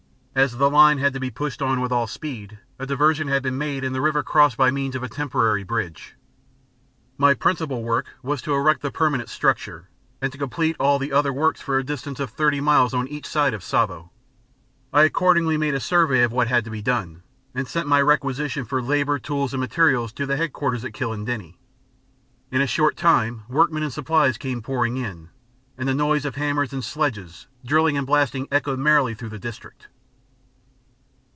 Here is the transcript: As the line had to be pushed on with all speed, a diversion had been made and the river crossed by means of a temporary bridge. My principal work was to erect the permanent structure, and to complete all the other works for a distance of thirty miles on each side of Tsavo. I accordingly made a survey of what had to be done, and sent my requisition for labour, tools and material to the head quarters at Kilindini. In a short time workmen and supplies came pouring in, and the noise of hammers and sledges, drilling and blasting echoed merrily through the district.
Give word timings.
As 0.33 0.53
the 0.55 0.69
line 0.69 0.97
had 0.99 1.11
to 1.11 1.19
be 1.19 1.29
pushed 1.29 1.61
on 1.61 1.81
with 1.81 1.91
all 1.91 2.07
speed, 2.07 2.57
a 2.79 2.85
diversion 2.85 3.27
had 3.27 3.43
been 3.43 3.57
made 3.57 3.83
and 3.83 3.93
the 3.93 3.99
river 3.99 4.23
crossed 4.23 4.55
by 4.55 4.71
means 4.71 4.95
of 4.95 5.03
a 5.03 5.09
temporary 5.09 5.63
bridge. 5.65 6.15
My 7.17 7.33
principal 7.33 7.83
work 7.83 8.05
was 8.23 8.41
to 8.43 8.55
erect 8.55 8.81
the 8.81 8.91
permanent 8.91 9.27
structure, 9.27 9.89
and 10.21 10.31
to 10.31 10.37
complete 10.37 10.77
all 10.79 10.99
the 10.99 11.11
other 11.11 11.33
works 11.33 11.59
for 11.59 11.77
a 11.77 11.83
distance 11.83 12.17
of 12.17 12.29
thirty 12.29 12.61
miles 12.61 12.93
on 12.93 13.09
each 13.09 13.25
side 13.27 13.53
of 13.53 13.61
Tsavo. 13.61 14.09
I 14.93 15.03
accordingly 15.03 15.57
made 15.57 15.73
a 15.75 15.81
survey 15.81 16.23
of 16.23 16.31
what 16.31 16.47
had 16.47 16.63
to 16.63 16.71
be 16.71 16.81
done, 16.81 17.23
and 17.53 17.67
sent 17.67 17.89
my 17.89 18.01
requisition 18.01 18.63
for 18.63 18.81
labour, 18.81 19.19
tools 19.19 19.53
and 19.53 19.59
material 19.59 20.07
to 20.07 20.25
the 20.25 20.37
head 20.37 20.53
quarters 20.53 20.85
at 20.85 20.93
Kilindini. 20.93 21.57
In 22.51 22.61
a 22.61 22.67
short 22.67 22.95
time 22.95 23.43
workmen 23.49 23.83
and 23.83 23.91
supplies 23.91 24.37
came 24.37 24.61
pouring 24.61 24.95
in, 24.95 25.27
and 25.77 25.89
the 25.89 25.93
noise 25.93 26.23
of 26.23 26.35
hammers 26.35 26.71
and 26.71 26.85
sledges, 26.85 27.47
drilling 27.65 27.97
and 27.97 28.07
blasting 28.07 28.47
echoed 28.49 28.79
merrily 28.79 29.13
through 29.13 29.27
the 29.29 29.37
district. 29.37 29.89